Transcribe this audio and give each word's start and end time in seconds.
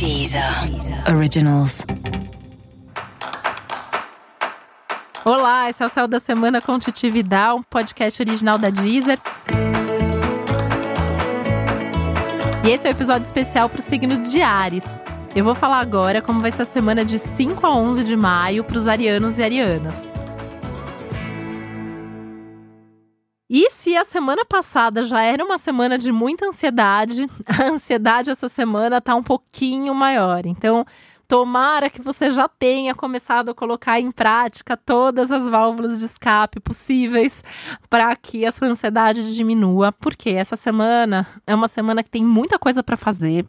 Deezer 0.00 0.42
Originals. 1.14 1.84
Olá, 5.26 5.68
esse 5.68 5.82
é 5.82 5.86
o 5.86 5.90
Céu 5.90 6.08
da 6.08 6.18
Semana 6.18 6.62
com 6.62 6.78
Titi 6.78 7.10
Vidal, 7.10 7.58
um 7.58 7.62
podcast 7.62 8.22
original 8.22 8.56
da 8.56 8.70
Deezer. 8.70 9.18
E 12.64 12.70
esse 12.70 12.86
é 12.86 12.90
o 12.90 12.94
um 12.94 12.96
episódio 12.96 13.26
especial 13.26 13.68
para 13.68 13.80
o 13.80 13.82
signo 13.82 14.16
de 14.16 14.40
Ares. 14.40 14.86
Eu 15.36 15.44
vou 15.44 15.54
falar 15.54 15.80
agora 15.80 16.22
como 16.22 16.40
vai 16.40 16.50
ser 16.50 16.62
a 16.62 16.64
semana 16.64 17.04
de 17.04 17.18
5 17.18 17.66
a 17.66 17.70
11 17.70 18.02
de 18.02 18.16
maio 18.16 18.64
para 18.64 18.78
os 18.78 18.88
arianos 18.88 19.38
e 19.38 19.42
arianas. 19.42 20.08
E 23.52 23.68
se 23.70 23.96
a 23.96 24.04
semana 24.04 24.44
passada 24.44 25.02
já 25.02 25.20
era 25.22 25.44
uma 25.44 25.58
semana 25.58 25.98
de 25.98 26.12
muita 26.12 26.46
ansiedade, 26.46 27.26
a 27.44 27.64
ansiedade 27.64 28.30
essa 28.30 28.48
semana 28.48 28.98
está 28.98 29.12
um 29.16 29.24
pouquinho 29.24 29.92
maior. 29.92 30.46
Então, 30.46 30.86
tomara 31.26 31.90
que 31.90 32.00
você 32.00 32.30
já 32.30 32.46
tenha 32.46 32.94
começado 32.94 33.50
a 33.50 33.54
colocar 33.54 33.98
em 33.98 34.12
prática 34.12 34.76
todas 34.76 35.32
as 35.32 35.48
válvulas 35.48 35.98
de 35.98 36.06
escape 36.06 36.60
possíveis 36.60 37.42
para 37.88 38.14
que 38.14 38.46
a 38.46 38.52
sua 38.52 38.68
ansiedade 38.68 39.34
diminua, 39.34 39.90
porque 39.90 40.30
essa 40.30 40.54
semana 40.54 41.26
é 41.44 41.52
uma 41.52 41.66
semana 41.66 42.04
que 42.04 42.10
tem 42.10 42.24
muita 42.24 42.56
coisa 42.56 42.84
para 42.84 42.96
fazer. 42.96 43.44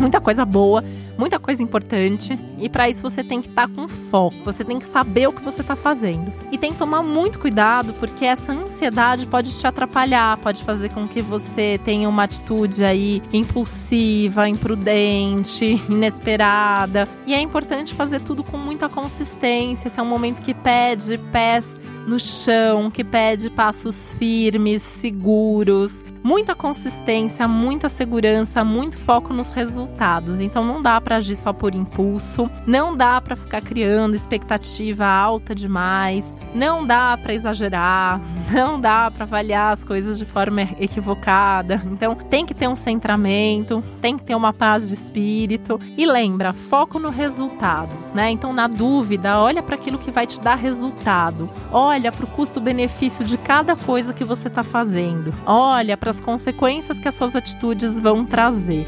Muita 0.00 0.20
coisa 0.20 0.44
boa 0.44 0.82
muita 1.18 1.38
coisa 1.40 1.62
importante 1.62 2.38
e 2.58 2.68
para 2.68 2.88
isso 2.88 3.02
você 3.02 3.24
tem 3.24 3.42
que 3.42 3.48
estar 3.48 3.68
tá 3.68 3.74
com 3.74 3.88
foco, 3.88 4.36
você 4.44 4.64
tem 4.64 4.78
que 4.78 4.86
saber 4.86 5.26
o 5.26 5.32
que 5.32 5.42
você 5.42 5.60
está 5.60 5.74
fazendo. 5.74 6.32
E 6.52 6.56
tem 6.56 6.72
que 6.72 6.78
tomar 6.78 7.02
muito 7.02 7.38
cuidado 7.38 7.92
porque 7.94 8.24
essa 8.24 8.52
ansiedade 8.52 9.26
pode 9.26 9.52
te 9.58 9.66
atrapalhar, 9.66 10.38
pode 10.38 10.62
fazer 10.62 10.90
com 10.90 11.06
que 11.06 11.20
você 11.20 11.80
tenha 11.84 12.08
uma 12.08 12.22
atitude 12.22 12.84
aí 12.84 13.20
impulsiva, 13.32 14.48
imprudente, 14.48 15.82
inesperada. 15.88 17.08
E 17.26 17.34
é 17.34 17.40
importante 17.40 17.94
fazer 17.94 18.20
tudo 18.20 18.44
com 18.44 18.56
muita 18.56 18.88
consistência. 18.88 19.88
Esse 19.88 19.98
é 19.98 20.02
um 20.02 20.06
momento 20.06 20.40
que 20.40 20.54
pede 20.54 21.18
pés 21.32 21.80
no 22.06 22.18
chão, 22.18 22.90
que 22.90 23.04
pede 23.04 23.50
passos 23.50 24.14
firmes, 24.14 24.82
seguros, 24.82 26.02
muita 26.22 26.54
consistência, 26.54 27.46
muita 27.46 27.88
segurança, 27.88 28.64
muito 28.64 28.96
foco 28.96 29.34
nos 29.34 29.50
resultados. 29.50 30.40
Então 30.40 30.64
não 30.64 30.80
dá 30.80 31.00
para 31.08 31.16
agir 31.16 31.36
só 31.36 31.54
por 31.54 31.74
impulso, 31.74 32.50
não 32.66 32.94
dá 32.94 33.18
para 33.18 33.34
ficar 33.34 33.62
criando 33.62 34.14
expectativa 34.14 35.06
alta 35.06 35.54
demais, 35.54 36.36
não 36.54 36.86
dá 36.86 37.16
para 37.16 37.32
exagerar, 37.32 38.20
não 38.52 38.78
dá 38.78 39.10
para 39.10 39.24
avaliar 39.24 39.72
as 39.72 39.82
coisas 39.82 40.18
de 40.18 40.26
forma 40.26 40.68
equivocada. 40.78 41.82
Então 41.90 42.14
tem 42.14 42.44
que 42.44 42.52
ter 42.52 42.68
um 42.68 42.76
centramento, 42.76 43.82
tem 44.02 44.18
que 44.18 44.24
ter 44.24 44.34
uma 44.34 44.52
paz 44.52 44.88
de 44.88 44.94
espírito 44.94 45.80
e 45.96 46.04
lembra, 46.04 46.52
foco 46.52 46.98
no 46.98 47.08
resultado, 47.08 47.88
né? 48.12 48.30
Então 48.30 48.52
na 48.52 48.66
dúvida, 48.66 49.40
olha 49.40 49.62
para 49.62 49.76
aquilo 49.76 49.96
que 49.96 50.10
vai 50.10 50.26
te 50.26 50.38
dar 50.38 50.56
resultado. 50.56 51.48
Olha 51.72 52.12
para 52.12 52.26
o 52.26 52.28
custo-benefício 52.28 53.24
de 53.24 53.38
cada 53.38 53.74
coisa 53.74 54.12
que 54.12 54.24
você 54.24 54.48
está 54.48 54.62
fazendo. 54.62 55.32
Olha 55.46 55.96
para 55.96 56.10
as 56.10 56.20
consequências 56.20 57.00
que 57.00 57.08
as 57.08 57.14
suas 57.14 57.34
atitudes 57.34 57.98
vão 57.98 58.26
trazer. 58.26 58.86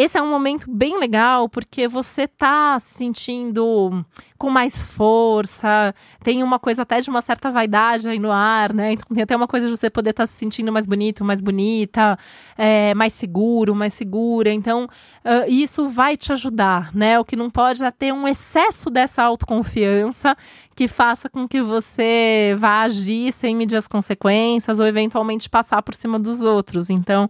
Esse 0.00 0.16
é 0.16 0.22
um 0.22 0.30
momento 0.30 0.64
bem 0.66 0.98
legal 0.98 1.46
porque 1.46 1.86
você 1.86 2.26
tá 2.26 2.80
se 2.80 2.94
sentindo 2.94 4.02
com 4.38 4.48
mais 4.48 4.82
força, 4.82 5.94
tem 6.24 6.42
uma 6.42 6.58
coisa 6.58 6.80
até 6.80 7.00
de 7.00 7.10
uma 7.10 7.20
certa 7.20 7.50
vaidade 7.50 8.08
aí 8.08 8.18
no 8.18 8.32
ar, 8.32 8.72
né? 8.72 8.92
Então 8.94 9.14
tem 9.14 9.22
até 9.22 9.36
uma 9.36 9.46
coisa 9.46 9.66
de 9.66 9.76
você 9.76 9.90
poder 9.90 10.12
estar 10.12 10.22
tá 10.22 10.26
se 10.26 10.32
sentindo 10.32 10.72
mais 10.72 10.86
bonito, 10.86 11.22
mais 11.22 11.42
bonita, 11.42 12.18
é, 12.56 12.94
mais 12.94 13.12
seguro, 13.12 13.74
mais 13.74 13.92
segura. 13.92 14.50
Então 14.50 14.84
uh, 14.84 15.50
isso 15.50 15.86
vai 15.90 16.16
te 16.16 16.32
ajudar, 16.32 16.94
né? 16.94 17.20
O 17.20 17.24
que 17.24 17.36
não 17.36 17.50
pode 17.50 17.84
é 17.84 17.90
ter 17.90 18.10
um 18.10 18.26
excesso 18.26 18.88
dessa 18.88 19.22
autoconfiança 19.22 20.34
que 20.74 20.88
faça 20.88 21.28
com 21.28 21.46
que 21.46 21.60
você 21.60 22.54
vá 22.56 22.84
agir 22.84 23.32
sem 23.32 23.54
medir 23.54 23.76
as 23.76 23.86
consequências 23.86 24.80
ou 24.80 24.86
eventualmente 24.86 25.50
passar 25.50 25.82
por 25.82 25.94
cima 25.94 26.18
dos 26.18 26.40
outros. 26.40 26.88
Então 26.88 27.28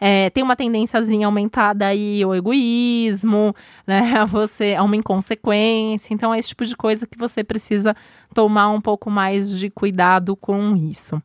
é, 0.00 0.30
tem 0.30 0.42
uma 0.42 0.56
tendênciazinha 0.56 1.26
aumentada 1.26 1.86
aí 1.86 2.22
ao 2.22 2.34
egoísmo, 2.34 3.54
né? 3.86 4.18
A 4.18 4.24
você, 4.24 4.74
a 4.74 4.82
uma 4.82 4.96
inconsequência. 4.96 6.12
Então, 6.12 6.34
é 6.34 6.38
esse 6.38 6.48
tipo 6.48 6.64
de 6.64 6.76
coisa 6.76 7.06
que 7.06 7.18
você 7.18 7.42
precisa 7.42 7.94
tomar 8.34 8.70
um 8.70 8.80
pouco 8.80 9.10
mais 9.10 9.58
de 9.58 9.70
cuidado 9.70 10.36
com 10.36 10.76
isso. 10.76 11.20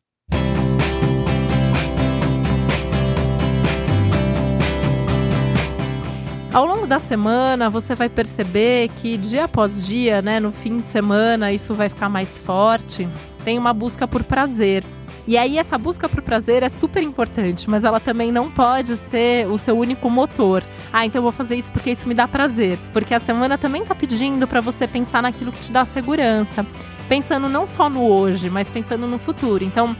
Ao 6.51 6.65
longo 6.65 6.87
da 6.87 6.97
semana, 6.97 7.69
você 7.69 7.93
vai 7.93 8.09
perceber 8.09 8.89
que 8.97 9.17
dia 9.17 9.43
após 9.43 9.85
dia, 9.85 10.19
né, 10.19 10.39
no 10.39 10.51
fim 10.51 10.79
de 10.79 10.89
semana, 10.89 11.51
isso 11.51 11.75
vai 11.75 11.89
ficar 11.89 12.09
mais 12.09 12.39
forte. 12.39 13.07
Tem 13.45 13.55
uma 13.57 13.71
busca 13.71 14.07
por 14.07 14.23
prazer. 14.23 14.83
E 15.29 15.37
aí 15.37 15.59
essa 15.59 15.77
busca 15.77 16.09
por 16.09 16.23
prazer 16.23 16.63
é 16.63 16.69
super 16.69 17.03
importante, 17.03 17.69
mas 17.69 17.83
ela 17.83 17.99
também 17.99 18.31
não 18.31 18.49
pode 18.49 18.97
ser 18.97 19.47
o 19.47 19.59
seu 19.59 19.77
único 19.77 20.09
motor. 20.09 20.63
Ah, 20.91 21.05
então 21.05 21.19
eu 21.19 21.21
vou 21.21 21.31
fazer 21.31 21.53
isso 21.53 21.71
porque 21.71 21.91
isso 21.91 22.07
me 22.07 22.15
dá 22.15 22.27
prazer, 22.27 22.79
porque 22.91 23.13
a 23.13 23.19
semana 23.19 23.55
também 23.55 23.83
tá 23.83 23.93
pedindo 23.93 24.47
para 24.47 24.59
você 24.59 24.87
pensar 24.87 25.21
naquilo 25.21 25.51
que 25.51 25.59
te 25.59 25.71
dá 25.71 25.85
segurança, 25.85 26.65
pensando 27.07 27.47
não 27.47 27.67
só 27.67 27.91
no 27.91 28.07
hoje, 28.07 28.49
mas 28.49 28.71
pensando 28.71 29.05
no 29.05 29.19
futuro. 29.19 29.63
Então, 29.63 29.95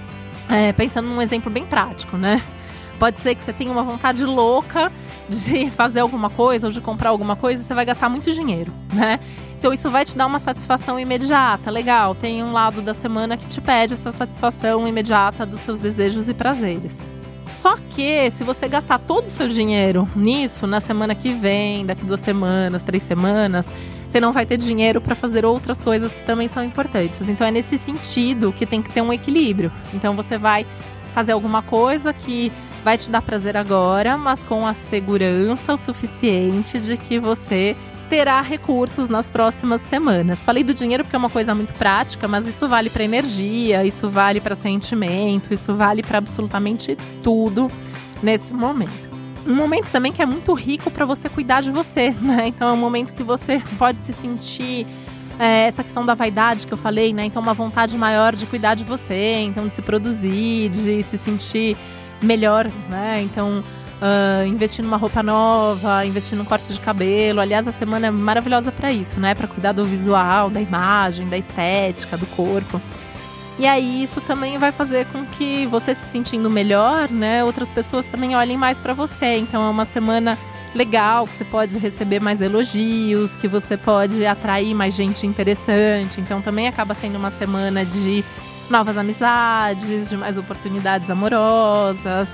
é, 0.49 0.73
pensando 0.73 1.07
num 1.07 1.21
exemplo 1.21 1.51
bem 1.51 1.63
prático, 1.63 2.17
né? 2.17 2.41
Pode 2.99 3.21
ser 3.21 3.33
que 3.33 3.43
você 3.43 3.53
tenha 3.53 3.71
uma 3.71 3.83
vontade 3.83 4.25
louca 4.25 4.91
de 5.29 5.71
fazer 5.71 6.01
alguma 6.01 6.29
coisa 6.29 6.67
ou 6.67 6.73
de 6.73 6.81
comprar 6.81 7.09
alguma 7.09 7.37
coisa 7.37 7.63
e 7.63 7.65
você 7.65 7.73
vai 7.73 7.85
gastar 7.85 8.09
muito 8.09 8.31
dinheiro, 8.31 8.73
né? 8.93 9.19
Então 9.57 9.71
isso 9.73 9.89
vai 9.89 10.03
te 10.03 10.17
dar 10.17 10.25
uma 10.25 10.39
satisfação 10.39 10.99
imediata. 10.99 11.71
Legal, 11.71 12.13
tem 12.13 12.43
um 12.43 12.51
lado 12.51 12.81
da 12.81 12.93
semana 12.93 13.37
que 13.37 13.47
te 13.47 13.61
pede 13.61 13.93
essa 13.93 14.11
satisfação 14.11 14.87
imediata 14.87 15.45
dos 15.45 15.61
seus 15.61 15.79
desejos 15.79 16.27
e 16.27 16.33
prazeres. 16.33 16.99
Só 17.53 17.75
que 17.89 18.29
se 18.31 18.43
você 18.43 18.67
gastar 18.67 18.99
todo 18.99 19.25
o 19.25 19.29
seu 19.29 19.47
dinheiro 19.47 20.07
nisso 20.15 20.67
na 20.67 20.79
semana 20.79 21.15
que 21.15 21.33
vem, 21.33 21.85
daqui 21.85 22.05
duas 22.05 22.19
semanas, 22.19 22.83
três 22.83 23.03
semanas, 23.03 23.69
você 24.07 24.19
não 24.19 24.31
vai 24.31 24.45
ter 24.45 24.57
dinheiro 24.57 25.01
para 25.01 25.15
fazer 25.15 25.45
outras 25.45 25.81
coisas 25.81 26.13
que 26.13 26.23
também 26.23 26.47
são 26.47 26.63
importantes. 26.63 27.27
Então 27.27 27.45
é 27.45 27.51
nesse 27.51 27.77
sentido 27.77 28.53
que 28.53 28.65
tem 28.65 28.81
que 28.81 28.89
ter 28.89 29.01
um 29.01 29.11
equilíbrio. 29.11 29.71
Então 29.93 30.15
você 30.15 30.37
vai 30.37 30.65
fazer 31.13 31.31
alguma 31.31 31.61
coisa 31.61 32.13
que 32.13 32.51
vai 32.83 32.97
te 32.97 33.09
dar 33.09 33.21
prazer 33.21 33.57
agora, 33.57 34.17
mas 34.17 34.43
com 34.43 34.65
a 34.65 34.73
segurança 34.73 35.73
o 35.73 35.77
suficiente 35.77 36.79
de 36.79 36.97
que 36.97 37.19
você 37.19 37.75
terá 38.09 38.41
recursos 38.41 39.07
nas 39.07 39.29
próximas 39.29 39.81
semanas. 39.81 40.43
Falei 40.43 40.63
do 40.63 40.73
dinheiro 40.73 41.03
porque 41.03 41.15
é 41.15 41.19
uma 41.19 41.29
coisa 41.29 41.53
muito 41.53 41.73
prática, 41.73 42.27
mas 42.27 42.47
isso 42.47 42.67
vale 42.67 42.89
para 42.89 43.03
energia, 43.03 43.85
isso 43.85 44.09
vale 44.09 44.41
para 44.41 44.55
sentimento, 44.55 45.53
isso 45.53 45.75
vale 45.75 46.01
para 46.01 46.17
absolutamente 46.17 46.97
tudo 47.23 47.69
nesse 48.23 48.51
momento. 48.51 49.09
Um 49.45 49.55
momento 49.55 49.91
também 49.91 50.11
que 50.11 50.21
é 50.21 50.25
muito 50.25 50.53
rico 50.53 50.89
para 50.89 51.05
você 51.05 51.29
cuidar 51.29 51.61
de 51.61 51.71
você, 51.71 52.09
né? 52.19 52.47
Então 52.47 52.67
é 52.67 52.73
um 52.73 52.77
momento 52.77 53.13
que 53.13 53.23
você 53.23 53.61
pode 53.77 54.03
se 54.03 54.11
sentir 54.11 54.87
é, 55.37 55.67
essa 55.67 55.83
questão 55.83 56.05
da 56.05 56.13
vaidade 56.13 56.67
que 56.67 56.73
eu 56.73 56.77
falei, 56.77 57.13
né? 57.13 57.25
Então, 57.25 57.41
uma 57.41 57.53
vontade 57.53 57.97
maior 57.97 58.35
de 58.35 58.45
cuidar 58.45 58.75
de 58.75 58.83
você, 58.83 59.37
então 59.39 59.67
de 59.67 59.73
se 59.73 59.81
produzir, 59.81 60.69
de 60.69 61.01
se 61.01 61.17
sentir 61.17 61.77
melhor, 62.21 62.69
né? 62.89 63.21
Então, 63.21 63.63
uh, 63.99 64.45
investir 64.45 64.83
numa 64.83 64.97
roupa 64.97 65.21
nova, 65.21 66.05
investir 66.05 66.37
num 66.37 66.45
corte 66.45 66.71
de 66.73 66.79
cabelo. 66.79 67.39
Aliás, 67.39 67.67
a 67.67 67.71
semana 67.71 68.07
é 68.07 68.11
maravilhosa 68.11 68.71
para 68.71 68.91
isso, 68.91 69.19
né? 69.19 69.35
Para 69.35 69.47
cuidar 69.47 69.71
do 69.71 69.85
visual, 69.85 70.49
da 70.49 70.61
imagem, 70.61 71.27
da 71.27 71.37
estética, 71.37 72.17
do 72.17 72.25
corpo. 72.27 72.81
E 73.57 73.67
aí 73.67 74.03
isso 74.03 74.21
também 74.21 74.57
vai 74.57 74.71
fazer 74.71 75.05
com 75.07 75.25
que 75.25 75.65
você 75.65 75.93
se 75.93 76.09
sentindo 76.09 76.49
melhor, 76.49 77.09
né? 77.11 77.43
Outras 77.43 77.71
pessoas 77.71 78.07
também 78.07 78.35
olhem 78.35 78.57
mais 78.57 78.79
para 78.79 78.93
você. 78.93 79.37
Então 79.37 79.61
é 79.61 79.69
uma 79.69 79.83
semana 79.83 80.37
legal, 80.73 81.27
que 81.27 81.35
você 81.35 81.43
pode 81.43 81.77
receber 81.77 82.21
mais 82.21 82.39
elogios, 82.39 83.35
que 83.35 83.47
você 83.49 83.75
pode 83.75 84.25
atrair 84.25 84.73
mais 84.73 84.93
gente 84.93 85.27
interessante. 85.27 86.21
Então 86.21 86.41
também 86.41 86.69
acaba 86.69 86.93
sendo 86.93 87.17
uma 87.17 87.29
semana 87.29 87.85
de 87.85 88.23
novas 88.69 88.97
amizades, 88.97 90.09
de 90.09 90.17
mais 90.17 90.37
oportunidades 90.37 91.09
amorosas 91.09 92.29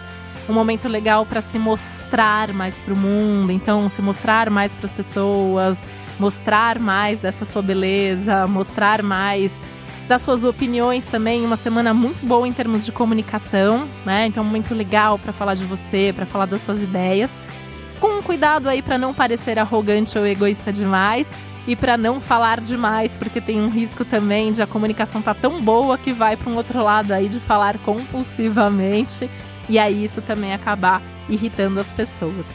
um 0.48 0.54
momento 0.54 0.88
legal 0.88 1.26
para 1.26 1.42
se 1.42 1.58
mostrar 1.58 2.54
mais 2.54 2.80
para 2.80 2.94
o 2.94 2.98
mundo, 2.98 3.52
então 3.52 3.90
se 3.90 4.02
mostrar 4.02 4.50
mais 4.50 4.72
para 4.72 4.86
as 4.86 4.94
pessoas, 4.94 5.82
mostrar 6.20 6.80
mais 6.80 7.20
dessa 7.20 7.46
sua 7.46 7.62
beleza, 7.62 8.46
mostrar 8.48 9.02
mais 9.02 9.60
das 10.08 10.22
suas 10.22 10.44
opiniões 10.44 11.08
também, 11.08 11.44
uma 11.44 11.58
semana 11.58 11.94
muito 11.94 12.24
boa 12.26 12.48
em 12.48 12.54
termos 12.54 12.86
de 12.86 12.92
comunicação, 12.92 13.88
né? 14.06 14.28
Então, 14.28 14.44
momento 14.44 14.76
legal 14.76 15.18
para 15.18 15.34
falar 15.34 15.56
de 15.56 15.66
você, 15.66 16.14
para 16.16 16.28
falar 16.28 16.46
das 16.46 16.62
suas 16.62 16.80
ideias. 16.80 17.40
Com 18.00 18.22
cuidado 18.22 18.70
aí 18.70 18.84
para 18.84 19.00
não 19.00 19.16
parecer 19.16 19.58
arrogante 19.58 20.16
ou 20.16 20.28
egoísta 20.28 20.72
demais 20.72 21.32
e 21.68 21.76
para 21.76 21.98
não 21.98 22.22
falar 22.22 22.62
demais, 22.62 23.18
porque 23.18 23.42
tem 23.42 23.60
um 23.60 23.70
risco 23.70 24.06
também 24.06 24.52
de 24.52 24.62
a 24.62 24.68
comunicação 24.68 25.22
tá 25.22 25.34
tão 25.34 25.62
boa 25.62 25.98
que 25.98 26.14
vai 26.14 26.38
para 26.38 26.50
um 26.50 26.56
outro 26.56 26.84
lado 26.84 27.12
aí 27.12 27.28
de 27.28 27.40
falar 27.40 27.78
compulsivamente 27.80 29.30
e 29.68 29.80
aí 29.80 30.04
isso 30.04 30.22
também 30.22 30.54
acabar 30.54 31.02
irritando 31.28 31.80
as 31.80 31.92
pessoas. 31.92 32.54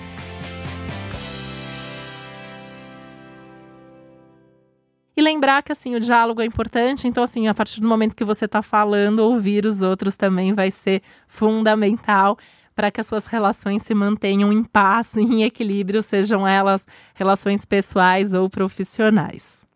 E 5.17 5.23
lembrar 5.23 5.63
que 5.63 5.73
assim 5.73 5.95
o 5.95 6.01
diálogo 6.01 6.41
é 6.41 6.47
importante, 6.47 7.07
então 7.07 7.23
assim, 7.23 7.47
a 7.47 7.53
partir 7.53 7.81
do 7.81 7.89
momento 7.89 8.17
que 8.17 8.25
você 8.25 8.47
está 8.47 8.63
falando, 8.63 9.19
ouvir 9.19 9.67
os 9.67 9.83
outros 9.83 10.17
também 10.17 10.55
vai 10.55 10.71
ser 10.71 11.03
fundamental 11.27 12.39
para 12.81 12.91
que 12.91 12.99
as 12.99 13.07
suas 13.07 13.27
relações 13.27 13.83
se 13.83 13.95
mantenham 13.95 14.51
em 14.51 14.65
paz, 14.65 15.15
em 15.19 15.43
equilíbrio, 15.43 16.03
sejam 16.03 16.49
elas 16.49 16.87
relações 17.15 17.67
pessoais 17.67 18.33
ou 18.33 18.49
profissionais. 18.49 19.67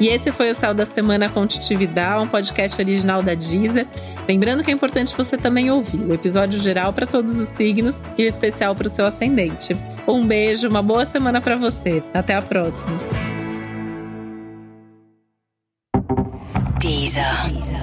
E 0.00 0.08
esse 0.08 0.32
foi 0.32 0.50
o 0.50 0.54
Céu 0.54 0.74
da 0.74 0.84
Semana 0.84 1.28
com 1.28 1.46
Titividade, 1.46 2.24
um 2.24 2.26
podcast 2.26 2.80
original 2.80 3.22
da 3.22 3.34
Deezer. 3.34 3.86
Lembrando 4.28 4.64
que 4.64 4.72
é 4.72 4.74
importante 4.74 5.16
você 5.16 5.36
também 5.36 5.70
ouvir 5.70 6.00
o 6.00 6.12
episódio 6.12 6.58
geral 6.58 6.92
para 6.92 7.06
todos 7.06 7.38
os 7.38 7.48
signos 7.50 8.02
e 8.16 8.24
o 8.24 8.26
especial 8.26 8.74
para 8.74 8.88
o 8.88 8.90
seu 8.90 9.06
ascendente. 9.06 9.76
Um 10.06 10.26
beijo, 10.26 10.68
uma 10.68 10.82
boa 10.82 11.04
semana 11.04 11.40
para 11.40 11.54
você. 11.54 12.02
Até 12.12 12.34
a 12.34 12.42
próxima. 12.42 13.17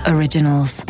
Originals. 0.08 0.86